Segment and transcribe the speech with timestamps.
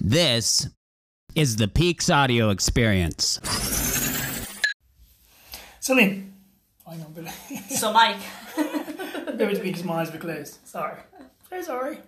[0.00, 0.68] This
[1.34, 3.40] is the Peaks Audio Experience.
[5.80, 6.34] So Lynn,
[6.86, 7.30] hang on, Billy.
[7.70, 8.16] So, Mike,
[9.36, 10.58] Maybe because my eyes were closed.
[10.66, 10.98] Sorry.
[11.48, 11.98] So sorry.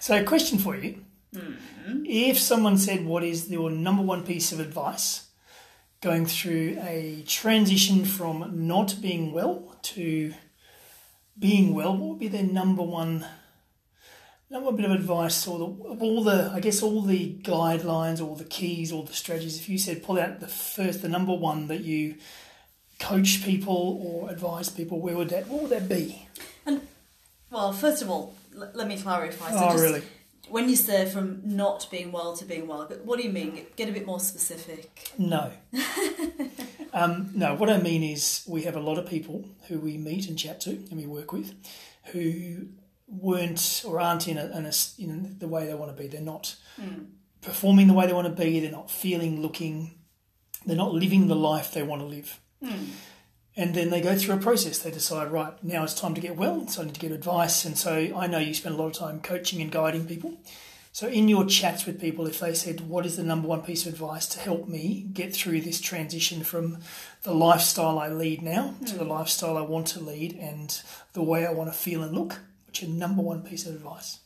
[0.00, 1.04] so, a question for you.
[1.34, 2.04] Mm-hmm.
[2.06, 5.26] If someone said, What is your number one piece of advice
[6.00, 10.32] going through a transition from not being well to
[11.38, 13.26] being well, what would be their number one?
[14.60, 18.44] One bit of advice, or the, all the, I guess, all the guidelines, all the
[18.44, 19.58] keys, all the strategies.
[19.58, 22.16] If you said pull out the first, the number one that you
[23.00, 26.28] coach people or advise people, where would that what would that be?
[26.66, 26.86] And
[27.50, 29.50] well, first of all, l- let me clarify.
[29.50, 30.02] So Oh, just really?
[30.48, 33.64] When you say from not being well to being well, but what do you mean?
[33.76, 35.12] Get a bit more specific.
[35.16, 35.50] No.
[36.92, 40.28] um, no, what I mean is we have a lot of people who we meet
[40.28, 41.54] and chat to and we work with
[42.12, 42.66] who
[43.12, 46.08] weren't or aren't in, a, in, a, in the way they want to be.
[46.08, 47.04] They're not hmm.
[47.40, 48.60] performing the way they want to be.
[48.60, 49.98] They're not feeling, looking.
[50.64, 52.40] They're not living the life they want to live.
[52.64, 52.84] Hmm.
[53.54, 54.78] And then they go through a process.
[54.78, 57.66] They decide, right, now it's time to get well, so I need to get advice.
[57.66, 60.38] And so I know you spend a lot of time coaching and guiding people.
[60.94, 63.86] So, in your chats with people, if they said, What is the number one piece
[63.86, 66.78] of advice to help me get through this transition from
[67.22, 68.98] the lifestyle I lead now to hmm.
[68.98, 70.82] the lifestyle I want to lead and
[71.14, 72.40] the way I want to feel and look?
[72.72, 74.20] What's your number one piece of advice?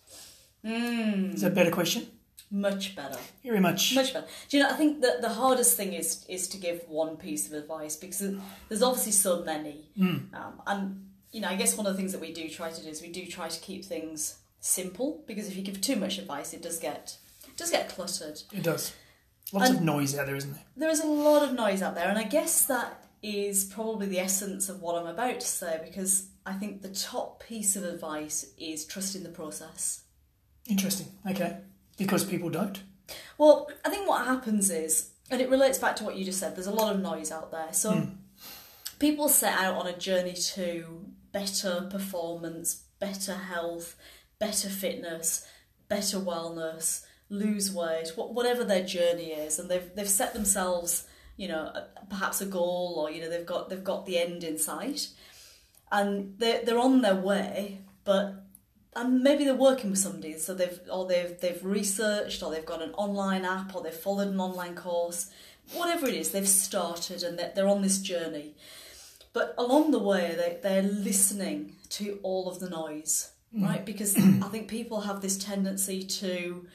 [0.62, 2.06] Is that a better question?
[2.48, 3.18] Much better.
[3.42, 3.92] Very much.
[3.92, 4.28] Much better.
[4.48, 4.70] Do you know?
[4.70, 8.36] I think that the hardest thing is is to give one piece of advice because
[8.68, 9.90] there's obviously so many,
[10.32, 12.82] um, and you know, I guess one of the things that we do try to
[12.84, 16.18] do is we do try to keep things simple because if you give too much
[16.18, 18.40] advice, it does get it does get cluttered.
[18.52, 18.94] It does.
[19.52, 20.64] Lots of noise out there, isn't there?
[20.76, 24.20] There is a lot of noise out there, and I guess that is probably the
[24.20, 28.46] essence of what I'm about to say because I think the top piece of advice
[28.56, 30.02] is trusting the process.
[30.68, 31.08] Interesting.
[31.28, 31.58] Okay.
[31.98, 32.80] Because people don't.
[33.36, 36.54] Well, I think what happens is, and it relates back to what you just said,
[36.54, 37.72] there's a lot of noise out there.
[37.72, 38.10] So hmm.
[38.98, 43.96] people set out on a journey to better performance, better health,
[44.38, 45.46] better fitness,
[45.88, 51.06] better wellness, lose weight, wh- whatever their journey is, and they've they've set themselves,
[51.36, 54.44] you know, a- perhaps a goal or you know they've got they've got the end
[54.44, 55.08] in sight,
[55.90, 58.46] and they're they're on their way, but
[58.94, 62.82] and maybe they're working with somebody, so they've or they've they've researched, or they've got
[62.82, 65.30] an online app, or they've followed an online course,
[65.72, 68.54] whatever it is, they've started and they're, they're on this journey.
[69.32, 73.84] But along the way, they they're listening to all of the noise, right?
[73.84, 76.66] Because I think people have this tendency to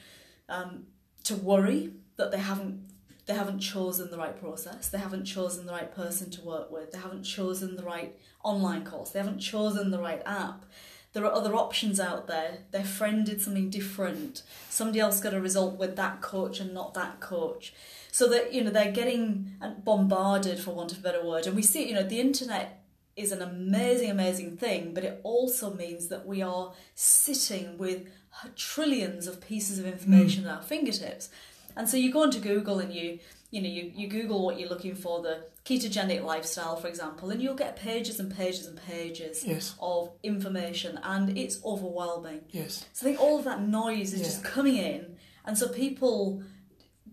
[0.48, 0.86] um,
[1.24, 2.91] to worry that they haven't
[3.26, 6.92] they haven't chosen the right process, they haven't chosen the right person to work with,
[6.92, 10.64] they haven't chosen the right online course, they haven't chosen the right app.
[11.12, 12.60] There are other options out there.
[12.70, 14.42] Their friend did something different.
[14.70, 17.74] Somebody else got a result with that coach and not that coach.
[18.10, 19.52] So that you know they're getting
[19.84, 21.46] bombarded, for want of a better word.
[21.46, 22.82] And we see, you know, the internet
[23.14, 28.08] is an amazing, amazing thing, but it also means that we are sitting with
[28.56, 29.92] trillions of pieces of hmm.
[29.92, 31.28] information at our fingertips.
[31.76, 33.18] And so you go into Google and you,
[33.50, 37.40] you know, you, you Google what you're looking for, the ketogenic lifestyle, for example, and
[37.42, 39.74] you'll get pages and pages and pages Yes.
[39.80, 42.40] of information, and it's overwhelming.
[42.50, 42.84] Yes.
[42.92, 44.26] So I think all of that noise is Yeah.
[44.26, 46.42] just coming in, and so people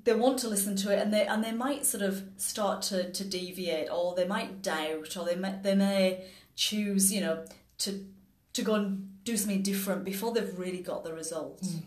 [0.06, 3.12] they want to listen to it, and they and they might sort of start to,
[3.12, 6.24] to deviate, or they might doubt, or they may they may
[6.56, 7.46] choose, you know,
[7.80, 8.06] to
[8.54, 11.68] to go and do something different before they've really got the results.
[11.70, 11.82] Mm.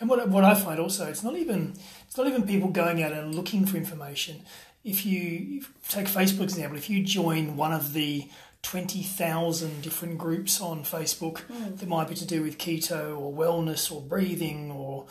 [0.00, 1.74] And what, what I find also, it's not even
[2.06, 4.42] it's not even people going out and looking for information.
[4.84, 8.28] If you if- take Facebook example, if you join one of the
[8.62, 11.76] twenty thousand different groups on Facebook hmm.
[11.76, 15.06] that might be to do with keto or wellness or breathing or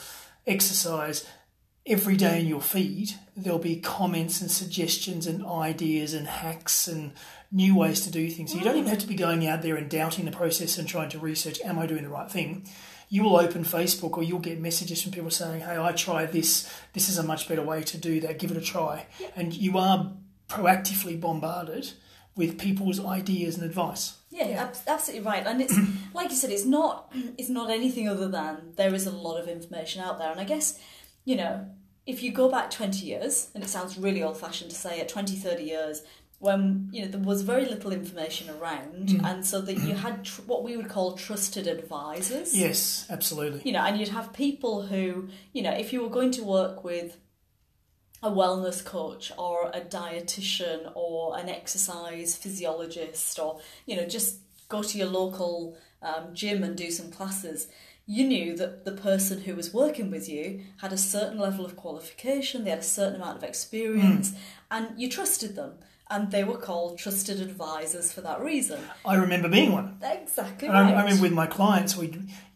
[0.48, 1.26] exercise,
[1.86, 7.12] every day in your feed there'll be comments and suggestions and ideas and hacks and
[7.52, 8.52] new ways to do things.
[8.52, 8.90] So you don't even hmm.
[8.90, 11.78] have to be going out there and doubting the process and trying to research, am
[11.78, 12.66] I doing the right thing?
[13.14, 16.68] You will open Facebook or you'll get messages from people saying, hey, I tried this.
[16.94, 18.40] This is a much better way to do that.
[18.40, 19.06] Give it a try.
[19.36, 20.12] And you are
[20.50, 21.92] proactively bombarded
[22.36, 24.18] with people's ideas and advice.
[24.32, 25.46] Yeah, ab- absolutely right.
[25.46, 25.78] And it's
[26.16, 29.48] like you said, it's not it's not anything other than there is a lot of
[29.48, 30.32] information out there.
[30.32, 30.80] And I guess,
[31.24, 31.68] you know,
[32.08, 35.08] if you go back 20 years, and it sounds really old fashioned to say it,
[35.08, 36.02] 20, 30 years,
[36.44, 40.42] when you know there was very little information around, and so that you had tr-
[40.52, 42.50] what we would call trusted advisors.
[42.66, 43.62] Yes, absolutely.
[43.64, 46.84] You know, and you'd have people who, you know, if you were going to work
[46.84, 47.10] with
[48.22, 54.38] a wellness coach or a dietitian or an exercise physiologist or, you know, just
[54.70, 57.68] go to your local um, gym and do some classes,
[58.06, 61.76] you knew that the person who was working with you had a certain level of
[61.76, 64.38] qualification, they had a certain amount of experience, Hmm.
[64.72, 65.74] and you trusted them.
[66.10, 68.80] And they were called trusted advisors for that reason.
[69.06, 69.98] I remember being one.
[70.04, 70.94] Exactly And I, right.
[70.94, 72.08] I remember with my clients, we,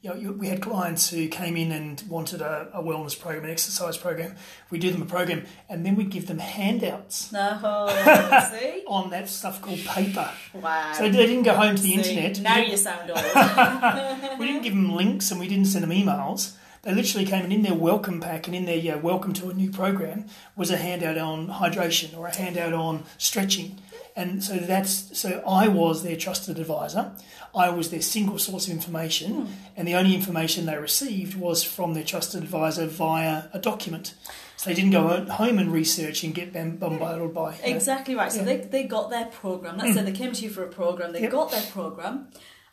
[0.02, 3.52] you know, we had clients who came in and wanted a, a wellness program, an
[3.52, 4.36] exercise program.
[4.70, 7.58] We do them a program, and then we'd give them handouts no,
[8.52, 8.84] see?
[8.86, 10.30] on that stuff called paper.
[10.54, 10.94] Wow.
[10.94, 12.40] So they didn't go home to the See, internet.
[12.42, 13.20] Now you sound old.
[14.40, 16.54] we didn't give them links and we didn't send them emails.
[16.84, 19.54] They literally came in, in their welcome pack and in their uh, welcome to a
[19.54, 20.26] new program
[20.56, 23.80] was a handout on hydration or a handout on stretching.
[24.16, 27.12] And so that's so I was their trusted advisor.
[27.56, 31.94] I was their single source of information, and the only information they received was from
[31.94, 34.14] their trusted advisor via a document.
[34.58, 38.16] So they didn't go home and research and get them bombarded by you know, Exactly
[38.16, 38.32] right.
[38.32, 38.46] So Yeah.
[38.46, 39.78] they, they got their program.
[39.78, 41.14] Let's say they came to you for a program.
[41.14, 41.32] They Yep.
[41.32, 42.28] got their program,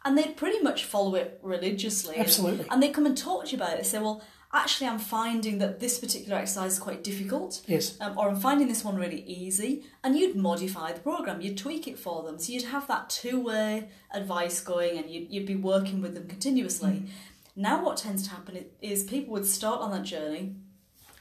[0.05, 2.17] and they'd pretty much follow it religiously.
[2.17, 2.67] And- Absolutely.
[2.71, 3.79] And, they come and talk to you about it.
[3.79, 4.23] They say, "Well,
[4.53, 7.97] actually, I'm finding that this particular exercise is quite difficult." Yes.
[8.01, 11.89] Um, or I'm finding this one really easy, and you'd modify the program, you'd tweak
[11.89, 16.01] it for them, so you'd have that two-way advice going, and you'd, you'd be working
[16.03, 17.05] with them continuously.
[17.57, 20.57] Now, what tends to happen is people would start on that journey,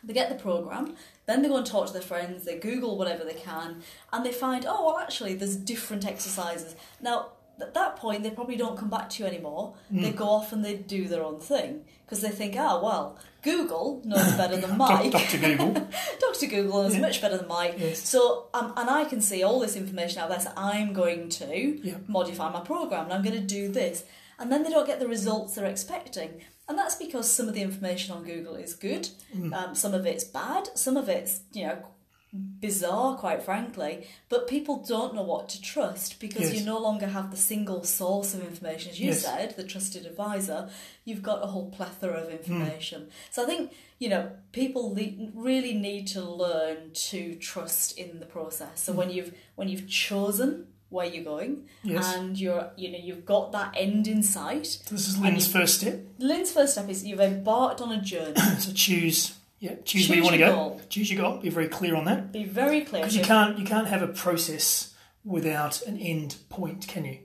[0.03, 0.95] they get the program,
[1.27, 3.81] then they go and talk to their friends, they Google whatever they can,
[4.11, 6.75] and they find, oh, well, actually, there's different exercises.
[6.99, 9.75] Now, at that point, they probably don't come back to you anymore.
[9.91, 14.01] They go off and they do their own thing because they think, ah, well, Google
[14.05, 15.11] knows better than Mike.
[15.11, 15.37] Dr.
[15.37, 15.71] Google.
[16.19, 16.47] Dr.
[16.47, 17.01] Google is Yeah.
[17.01, 17.75] much better than Mike.
[17.77, 18.07] Yes.
[18.07, 21.79] So, um, and I can see all this information out there, so I'm going to
[21.83, 21.97] Yeah.
[22.07, 24.03] modify my program and I'm going to do this.
[24.39, 26.41] And then they don't get the results they're expecting.
[26.67, 29.53] And that's because some of the information on Google is good, Mm.
[29.53, 31.77] um, some of it's bad, some of it's, you know,
[32.33, 34.07] bizarre, quite frankly.
[34.29, 36.55] But people don't know what to trust because Yes.
[36.59, 39.21] you no longer have the single source of information, as you Yes.
[39.21, 40.69] said, the trusted advisor.
[41.05, 42.25] You've got a whole plethora Hmm.
[42.27, 43.09] of information.
[43.31, 48.25] So I think you know people le- really need to learn to trust in the
[48.25, 48.81] process.
[48.83, 51.89] So when you've when you've chosen where you're going Hmm.
[51.91, 52.15] Yes.
[52.15, 54.65] and you're you know you've got that end in sight.
[54.67, 55.99] So this is Lynn's first step.
[56.19, 58.35] Lynn's first step is you've embarked on a journey.
[58.59, 59.33] So choose,
[59.65, 60.51] yeah, choose, Choose where you want to go.
[60.55, 60.81] goal.
[60.89, 61.37] Choose your goal.
[61.39, 62.31] Be very clear on that.
[62.33, 63.01] Be very clear.
[63.03, 64.93] Because you can't you can't have a process
[65.35, 67.17] without an end point, can you?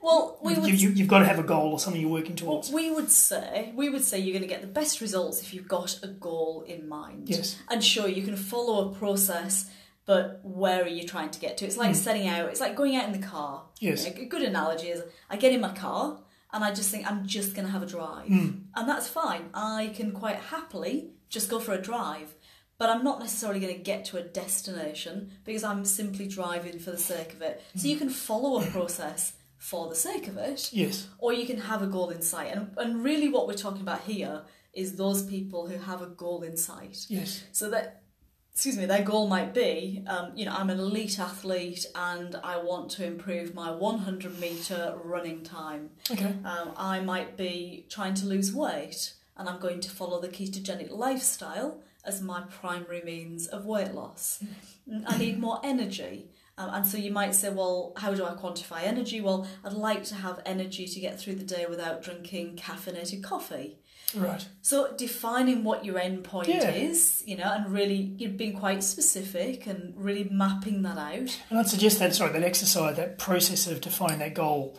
[0.00, 2.36] Well, we You, would you, you've got to have a goal or something you're working
[2.42, 2.70] Well, towards.
[2.70, 5.66] we would say we would say you're going to get the best results if you've
[5.78, 7.28] got a goal in mind.
[7.30, 7.56] Yes.
[7.70, 9.70] And sure, you can follow a process,
[10.06, 11.64] but where are you trying to get to?
[11.64, 12.50] It's like setting out.
[12.50, 13.62] It's like going out in the car.
[13.80, 14.06] Yes.
[14.06, 16.20] A a good analogy is I get in my car
[16.52, 18.48] and I just think I'm just going to have a drive, Hmm.
[18.76, 19.44] and that's fine.
[19.54, 22.34] I can quite happily just go for a drive.
[22.76, 26.90] But I'm not necessarily going to get to a destination because I'm simply driving for
[26.90, 27.62] the sake of it.
[27.72, 27.78] Hmm.
[27.78, 31.08] So you can follow a process for the sake of it, Yes.
[31.18, 32.52] or you can have a goal in sight.
[32.54, 34.42] And, and really, what we're talking about here
[34.74, 37.06] is those people who have a goal in sight.
[37.08, 37.44] Yes.
[37.52, 38.02] So that,
[38.52, 42.56] excuse me, their goal might be, um, you know, I'm an elite athlete and I
[42.58, 45.90] want to improve my 100 meter running time.
[46.10, 46.34] Okay.
[46.44, 50.90] Um, I might be trying to lose weight and I'm going to follow the ketogenic
[50.90, 54.42] lifestyle as my primary means of weight loss.
[55.06, 56.28] I need more energy.
[56.56, 59.20] Um, and so you might say, well, how do I quantify energy?
[59.20, 63.78] Well, I'd like to have energy to get through the day without drinking caffeinated coffee.
[64.14, 64.46] Right.
[64.62, 66.70] So defining what your end point Yeah.
[66.70, 71.40] is, you know, and really you've been quite specific and really mapping that out.
[71.50, 74.78] And I'd suggest that sorry, that exercise, that process of defining that goal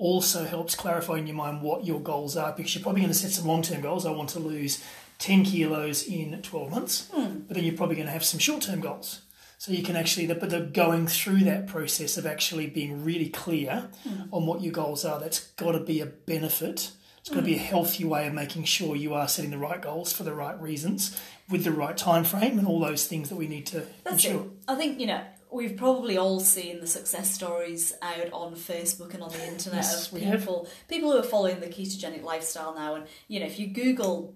[0.00, 3.18] also helps clarify in your mind what your goals are because you're probably going to
[3.18, 4.06] set some long term goals.
[4.06, 4.82] I want to lose
[5.18, 7.40] 10 kilos in 12 months, hmm.
[7.46, 9.20] but then you're probably going to have some short term goals.
[9.58, 13.90] So you can actually, but they're going through that process of actually being really clear
[14.02, 14.22] hmm.
[14.32, 15.20] on what your goals are.
[15.20, 16.92] That's got to be a benefit.
[17.18, 17.64] It's got to be a hmm.
[17.64, 21.20] healthy way of making sure you are setting the right goals for the right reasons,
[21.50, 24.46] with the right time frame, and all those things that we need to That's ensure.
[24.46, 24.50] it.
[24.66, 25.20] I think, you know,
[25.52, 30.12] we've probably all seen the success stories out on Facebook and on the internet Yes,
[30.12, 32.94] of people people who are following the ketogenic lifestyle now.
[32.94, 34.34] And you know, if you Google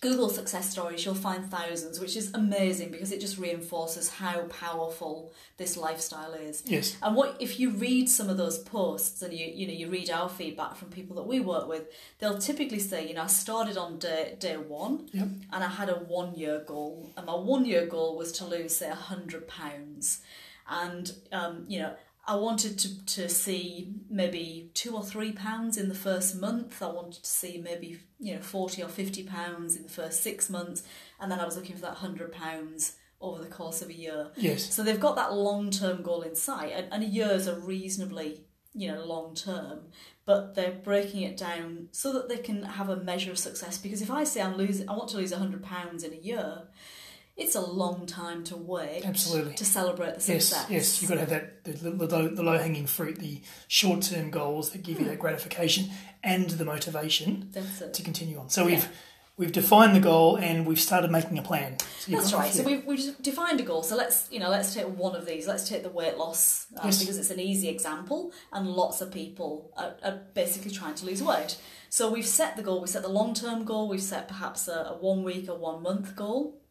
[0.00, 5.32] Google success stories, you'll find thousands, which is amazing because it just reinforces how powerful
[5.56, 6.62] this lifestyle is.
[6.66, 6.96] Yes.
[7.02, 10.10] And what if you read some of those posts and you you know you read
[10.10, 11.84] our feedback from people that we work with,
[12.18, 15.28] they'll typically say, you know, I started on day day one Yep.
[15.52, 18.76] and I had a one year goal, and my one year goal was to lose
[18.76, 20.20] say a hundred pounds,
[20.68, 21.94] and um, you know.
[22.24, 26.80] I wanted to, to see maybe two or three pounds in the first month.
[26.80, 30.48] I wanted to see maybe you know forty or fifty pounds in the first six
[30.48, 30.82] months,
[31.20, 34.30] and then I was looking for that hundred pounds over the course of a year.
[34.36, 34.72] Yes.
[34.72, 37.58] So they've got that long term goal in sight, and, and a year is a
[37.58, 39.80] reasonably you know, long term,
[40.24, 43.78] but they're breaking it down so that they can have a measure of success.
[43.78, 46.62] Because if I say I'm losing, I want to lose hundred pounds in a year,
[47.36, 49.02] it's a long time to wait.
[49.04, 49.54] Absolutely.
[49.54, 50.66] To celebrate the success.
[50.68, 51.02] yes, yes.
[51.02, 54.30] you've got to have that the, the, the, the low hanging fruit, the short term
[54.30, 55.90] goals that give you that gratification
[56.22, 57.50] and the motivation
[57.92, 58.48] to continue on.
[58.50, 58.86] So we've
[59.38, 61.78] we've defined the goal and we've started making a plan.
[61.98, 62.52] So That's right.
[62.52, 63.82] So we've, we've defined a goal.
[63.82, 65.48] So let's you know let's take one of these.
[65.48, 67.00] Let's take the weight loss um, Yes.
[67.00, 71.22] because it's an easy example, and lots of people are, are basically trying to lose
[71.22, 71.56] weight.
[71.88, 72.80] So we've set the goal.
[72.80, 73.88] We set the long term goal.
[73.88, 76.61] We've set perhaps a, a one week or one month goal,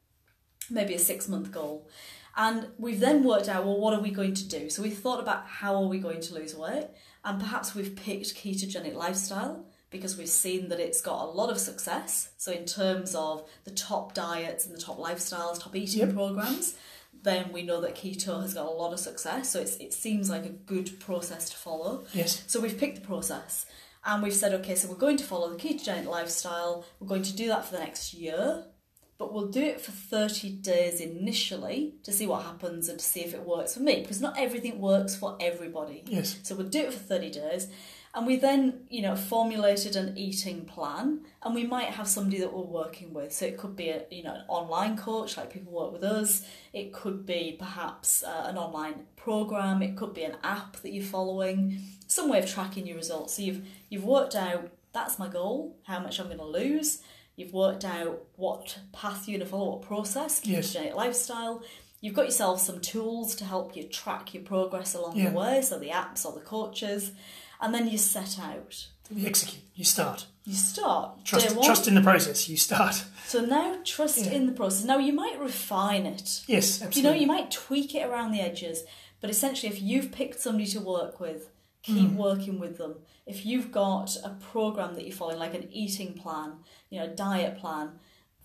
[0.71, 1.87] maybe a six month goal,
[2.35, 4.69] and we've then worked out well what are we going to do.
[4.69, 6.87] So we've thought about how are we going to lose weight,
[7.23, 11.59] and perhaps we've picked ketogenic lifestyle because we've seen that it's got a lot of
[11.59, 12.29] success.
[12.37, 16.13] So in terms of the top diets and the top lifestyles, top eating Yep.
[16.13, 16.77] programs,
[17.23, 19.49] then we know that keto has got a lot of success.
[19.49, 22.05] So it's, it seems like a good process to follow.
[22.13, 22.43] Yes.
[22.47, 23.65] So we've picked the process
[24.05, 26.85] and we've said, okay, so we're going to follow the ketogenic lifestyle.
[27.01, 28.63] We're going to do that for the next year,
[29.21, 33.19] but we'll do it for 30 days initially to see what happens and to see
[33.19, 36.01] if it works for me because not everything works for everybody.
[36.07, 36.39] Yes.
[36.41, 37.67] So we'll do it for 30 days.
[38.15, 42.51] And we then, you know, formulated an eating plan and we might have somebody that
[42.51, 43.31] we're working with.
[43.31, 46.43] So it could be a, you know, an online coach like people work with us.
[46.73, 49.83] It could be perhaps uh, an online program.
[49.83, 53.35] It could be an app that you're following, some way of tracking your results.
[53.35, 57.01] So you've, you've worked out that's my goal, how much I'm going to lose.
[57.41, 60.75] You've worked out what path you're going to follow, what process, Yes.
[60.93, 61.63] lifestyle.
[61.99, 65.29] You've got yourself some tools to help you track your progress along Yeah.
[65.31, 67.11] the way, so the apps or the coaches,
[67.59, 68.87] and then you set out.
[69.09, 69.63] You execute.
[69.73, 70.27] You start.
[70.45, 72.47] You start Trust, trust in the process.
[72.47, 73.03] You start.
[73.27, 74.31] so now trust Yeah.
[74.33, 74.83] in the process.
[74.85, 76.41] Now you might refine it.
[76.47, 77.01] Yes, absolutely.
[77.01, 78.83] You know, you might tweak it around the edges,
[79.19, 81.49] but essentially, if you've picked somebody to work with,
[81.83, 82.17] keep Hmm.
[82.17, 82.95] working with them.
[83.25, 86.53] If you've got a program that you're following, like an eating plan,
[86.89, 87.93] you know, a diet plan,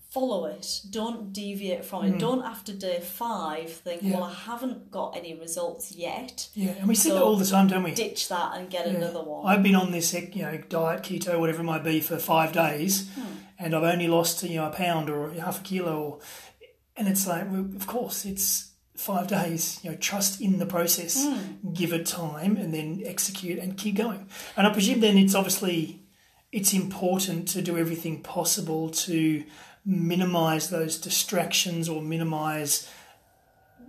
[0.09, 0.81] follow it.
[0.89, 2.17] Don't deviate from it.
[2.17, 4.01] Don't after day five think.
[4.01, 4.13] Yeah.
[4.15, 6.47] well, I haven't got any results yet.
[6.55, 7.91] yeah, and we see So- that all the time, don't we?
[7.93, 8.93] Ditch that and get Yeah.
[8.95, 9.45] another one.
[9.45, 13.09] I've been on this, you know, diet, keto, whatever it might be, for five days,
[13.09, 13.21] Hmm.
[13.59, 16.19] and I've only lost, you know, a pound or half a kilo, or,
[16.95, 18.66] and it's like, well, of course, it's
[18.97, 19.79] five days.
[19.83, 21.71] You know, trust in the process, Hmm.
[21.73, 24.27] give it time, and then execute and keep going.
[24.57, 26.01] And I presume then it's obviously
[26.51, 29.43] it's important to do everything possible to
[29.85, 32.87] minimize those distractions or minimize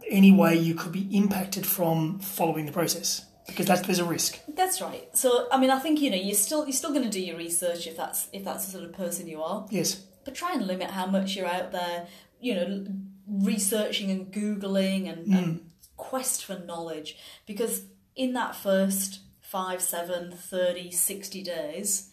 [0.09, 4.39] any way you could be impacted from following the process because that's there's a risk.
[4.49, 5.09] That's right.
[5.17, 7.37] So I mean, I think you know you're still you're still going to do your
[7.37, 9.67] research if that's if that's the sort of person you are.
[9.71, 10.03] Yes.
[10.29, 12.07] But try and limit how much you're out there,
[12.39, 12.87] you know,
[13.27, 15.61] researching and googling and, and mm.
[15.97, 17.17] quest for knowledge.
[17.47, 22.11] Because in that first five, seven, 30, 60 days,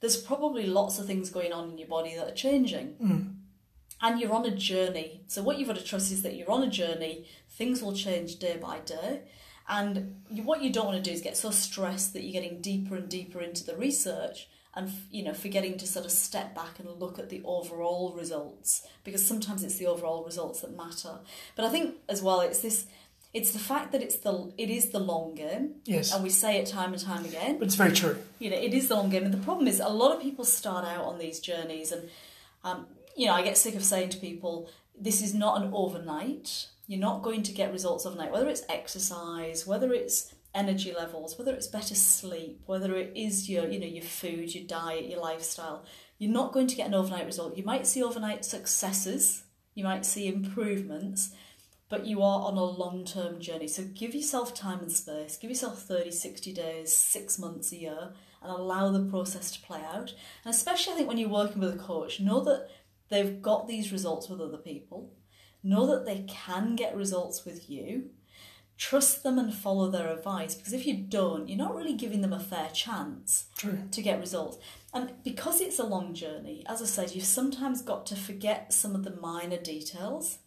[0.00, 2.96] there's probably lots of things going on in your body that are changing.
[3.00, 3.34] Mm.
[4.00, 5.20] And you're on a journey.
[5.28, 7.28] So what you've got to trust is that you're on a journey.
[7.48, 9.20] Things will change day by day.
[9.68, 12.60] And you, what you don't want to do is get so stressed that you're getting
[12.60, 16.78] deeper and deeper into the research and you know forgetting to sort of step back
[16.78, 21.18] and look at the overall results because sometimes it's the overall results that matter.
[21.56, 22.86] But I think as well it's this
[23.34, 25.76] it's the fact that it's the it is the long game.
[25.84, 26.12] Yes.
[26.14, 28.16] And we say it time and time again But it's very true.
[28.38, 29.24] you know, it is the long game.
[29.24, 32.08] And the problem is, a lot of people start out on these journeys, and
[32.64, 32.86] um,
[33.16, 36.66] you know, I get sick of saying to people, "This is not an overnight.
[36.86, 38.32] You're not going to get results overnight.
[38.32, 43.68] Whether it's exercise, whether it's energy levels, whether it's better sleep, whether it is your,
[43.68, 45.84] you know, your food, your diet, your lifestyle.
[46.18, 47.56] You're not going to get an overnight result.
[47.56, 49.44] You might see overnight successes.
[49.74, 51.34] You might see improvements."
[51.92, 53.68] but you are on a long term journey.
[53.68, 58.12] So give yourself time and space, give yourself 30, 60 days, six months, a year,
[58.40, 60.14] and allow the process to play out.
[60.42, 62.70] And especially, I think, when you're working with a coach, know that
[63.10, 65.12] they've got these results with other people,
[65.62, 68.08] know that they can get results with you.
[68.78, 72.32] Trust them and follow their advice because if you don't, you're not really giving them
[72.32, 73.78] a fair chance True.
[73.92, 74.58] to get results.
[74.92, 78.94] And because it's a long journey, as I said, you've sometimes got to forget some
[78.94, 80.38] of the minor details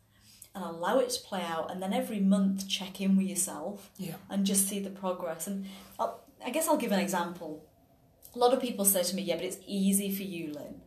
[0.53, 1.71] and allow it to play out.
[1.71, 4.15] And then every month, check in with yourself Yeah.
[4.29, 5.47] and just see the progress.
[5.47, 5.65] And
[5.97, 7.65] I'll, I guess I'll give an example.
[8.35, 10.81] A lot of people say to me, "Yeah, but it's easy for you, Lynn.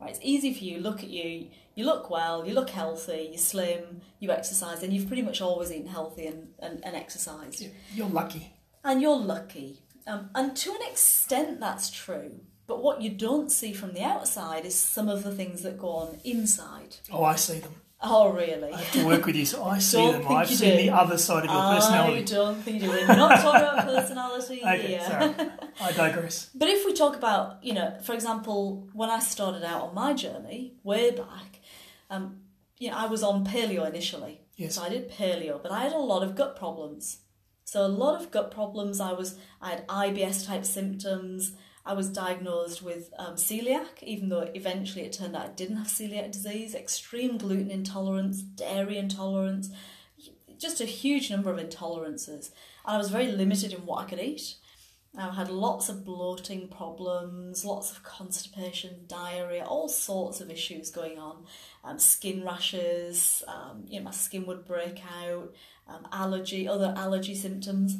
[0.00, 0.10] Right?
[0.10, 0.78] It's easy for you.
[0.78, 1.48] Look at you.
[1.74, 2.46] You look well.
[2.46, 3.28] You look healthy.
[3.30, 4.00] You're slim.
[4.20, 8.52] You exercise, and you've pretty much always eaten healthy and and, and exercised." You're lucky.
[8.84, 9.82] and you're lucky.
[10.06, 12.40] Um, and to an extent, that's true.
[12.66, 15.88] But what you don't see from the outside is some of the things that go
[15.90, 16.96] on inside.
[17.12, 17.74] Oh, I see them.
[18.00, 18.72] Oh, really?
[18.72, 20.24] I have to work with you, so I see them.
[20.28, 20.82] I've seen do.
[20.84, 22.18] the other side of your personality.
[22.18, 22.34] I personality.
[22.34, 22.90] don't think you do.
[22.90, 25.00] We're not talking about personality Okay, here.
[25.00, 25.34] sorry.
[25.80, 26.50] I digress.
[26.54, 30.12] But if we talk about, you know, for example, when I started out on my
[30.12, 31.58] journey way back,
[32.08, 32.42] um,
[32.78, 34.42] you know, I was on paleo initially.
[34.56, 34.76] Yes.
[34.76, 37.18] So I did paleo, but I had a lot of gut problems.
[37.64, 39.00] So a lot of gut problems.
[39.00, 41.52] I was, I had IBS type symptoms.
[41.88, 45.86] I was diagnosed with um, celiac, even though eventually it turned out I didn't have
[45.86, 46.74] celiac disease.
[46.74, 49.70] Extreme gluten intolerance, dairy intolerance,
[50.58, 52.50] just a huge number of intolerances.
[52.84, 54.56] And I was very limited in what I could eat.
[55.16, 61.18] I had lots of bloating problems, lots of constipation, diarrhea, all sorts of issues going
[61.18, 61.46] on.
[61.82, 65.54] Um, skin rashes, um, you know, my skin would break out,
[65.88, 67.96] um, allergy, other allergy symptoms,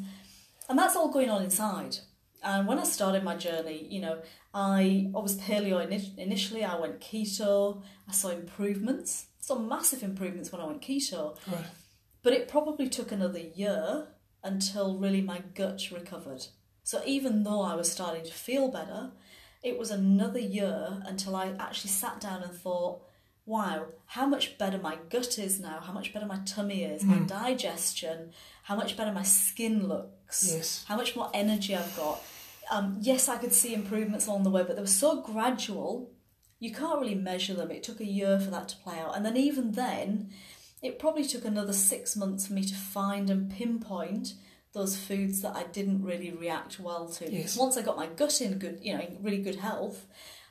[0.69, 1.97] and that's all going on inside.
[2.41, 4.21] And when I started my journey, you know,
[4.53, 5.79] I, I was paleo
[6.17, 6.63] initially.
[6.63, 7.81] I went keto.
[8.07, 11.35] I saw improvements, saw massive improvements when I went keto.
[11.51, 11.65] Right.
[12.21, 14.07] But it probably took another year
[14.43, 16.45] until really my gut recovered.
[16.83, 19.11] So even though I was starting to feel better,
[19.61, 23.01] it was another year until I actually sat down and thought,
[23.49, 27.17] wow, how much better my gut is now, how much better my tummy is, my
[27.17, 30.85] digestion, how much better my skin looks, Yes.
[30.87, 32.21] how much more energy I've got.
[32.69, 36.11] Um, yes, I could see improvements along the way, but they were so gradual,
[36.59, 37.71] you can't really measure them.
[37.71, 39.15] It took a year for that to play out.
[39.17, 40.29] And then, even then,
[40.83, 44.35] it probably took another six months for me to find and pinpoint
[44.73, 47.31] those foods that I didn't really react well to.
[47.31, 47.57] Yes.
[47.57, 50.05] Once I got my gut in good, you know, in really good health,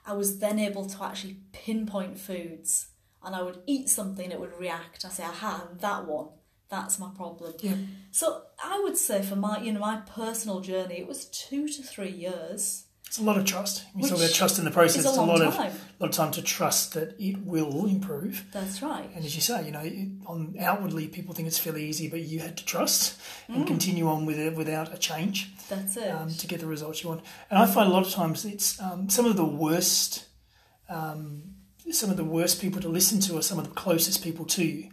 [0.08, 2.88] I was then able to actually pinpoint foods,
[3.22, 5.04] and I would eat something that would react.
[5.04, 6.28] I say, "Aha, that one,
[6.68, 7.76] that's my problem." Yeah.
[8.10, 11.82] So I would say for my, you know, my personal journey, it was two to
[11.82, 12.84] three years.
[13.08, 13.84] It's a lot of trust.
[13.94, 15.04] We talk Which about trust in the process.
[15.04, 15.72] a It's a lot of time.
[15.98, 18.44] lot of time to trust that it will improve.
[18.52, 19.08] That's right.
[19.16, 22.20] And as you say, you know, it, on outwardly people think it's fairly easy, but
[22.20, 23.54] you had to trust Mm.
[23.56, 26.10] and continue on with it without a change That's it.
[26.10, 27.22] um, to get the results you want.
[27.50, 30.26] And I find a lot of times it's um, some of the worst,
[30.90, 31.54] um,
[31.90, 34.64] some of the worst people to listen to are some of the closest people to
[34.64, 34.90] you,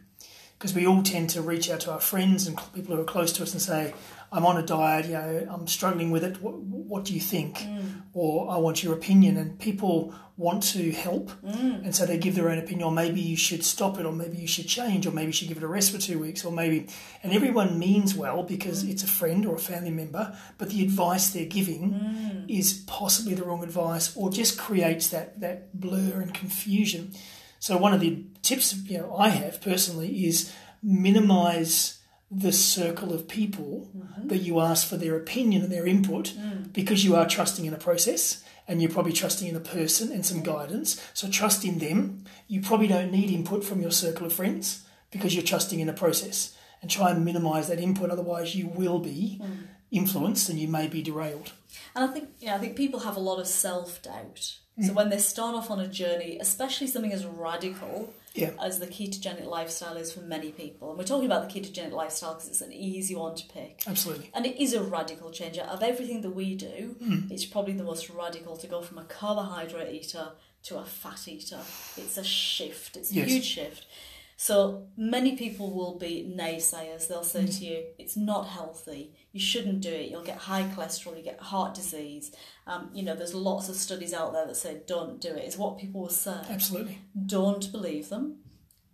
[0.57, 3.31] because we all tend to reach out to our friends and people who are close
[3.33, 3.94] to us and say,
[4.31, 6.41] "I'm on a diet, you know, I'm struggling with it.
[6.41, 8.03] What, what do you think?" Mm.
[8.13, 11.83] Or "I want your opinion." And people want to help, mm.
[11.85, 12.83] and so they give their own opinion.
[12.83, 15.48] Or maybe you should stop it, or maybe you should change, or maybe you should
[15.48, 16.87] give it a rest for two weeks, or maybe.
[17.24, 18.91] And everyone means well because mm.
[18.91, 23.44] it's a friend or a family member, but the advice they're giving is possibly the
[23.44, 27.13] wrong advice, or just creates that that blur and confusion.
[27.59, 30.53] So one of the tips you know I have personally is
[30.84, 32.00] minimize
[32.31, 34.27] the circle of people mm-hmm.
[34.27, 36.72] that you ask for their opinion and their input mm.
[36.74, 40.25] because you are trusting in a process and you're probably trusting in a person and
[40.25, 41.01] some guidance.
[41.14, 42.24] So trust in them.
[42.48, 45.94] You probably don't need input from your circle of friends because you're trusting in a
[45.94, 49.68] process and try and minimize that input otherwise you will be mm.
[49.92, 51.51] influenced and you may be derailed.
[51.96, 54.58] And I think, you know, I think people have a lot of self doubt.
[54.81, 54.96] So mm.
[54.96, 58.51] when they start off on a journey, especially something as radical Yeah.
[58.61, 62.33] as the ketogenic lifestyle is for many people, and we're talking about the ketogenic lifestyle
[62.33, 63.83] because it's an easy one to pick.
[63.87, 64.29] Absolutely.
[64.33, 65.57] And it is a radical change.
[65.57, 67.31] Of everything that we do, hmm.
[67.31, 71.59] it's probably the most radical to go from a carbohydrate eater to a fat eater.
[71.98, 73.29] It's a shift, it's a Yes.
[73.29, 73.85] huge shift.
[74.37, 77.07] So many people will be naysayers.
[77.07, 81.15] They'll say to you, it's not healthy, you shouldn't do it, you'll get high cholesterol,
[81.17, 82.31] you get heart disease.
[82.67, 85.37] Um, you know, there's lots of studies out there that say don't do it.
[85.37, 87.00] it, is what people will say Absolutely.
[87.25, 88.39] don't believe them,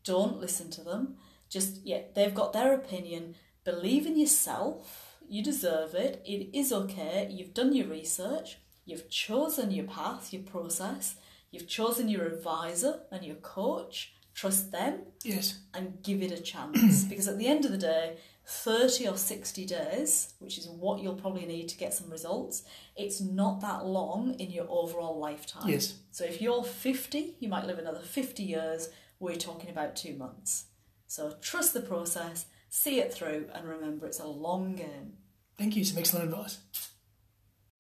[0.04, 1.16] don't listen to them.
[1.50, 3.36] Just, yeah, they've got their opinion.
[3.66, 5.18] Believe in yourself.
[5.28, 6.22] You deserve it.
[6.26, 7.28] It is okay.
[7.30, 8.58] You've done your research.
[8.86, 11.16] You've chosen your path, your process.
[11.52, 14.14] You've chosen your advisor and your coach.
[14.34, 15.60] Trust them Yes.
[15.74, 17.04] and give it a chance.
[17.10, 21.16] because at the end of the day, 30 or 60 days, which is what you'll
[21.16, 22.64] probably need to get some results,
[22.96, 25.70] it's not that long in your overall lifetime.
[25.70, 25.96] Yes.
[26.12, 28.90] So if you're 50, you might live another 50 years.
[29.20, 30.66] We're talking about two months.
[31.08, 35.14] So trust the process, see it through, and remember it's a long game.
[35.58, 35.84] Thank you.
[35.86, 36.58] Some excellent advice.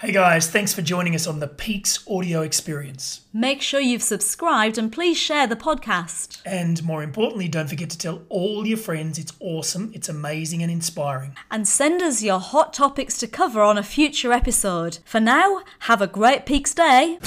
[0.01, 3.21] Hey guys, thanks for joining us on the Peaks audio experience.
[3.31, 6.41] Make sure you've subscribed and please share the podcast.
[6.43, 10.71] And more importantly, don't forget to tell all your friends it's awesome, it's amazing, and
[10.71, 11.35] inspiring.
[11.51, 14.97] And send us your hot topics to cover on a future episode.
[15.05, 17.19] For now, have a great Peaks Day.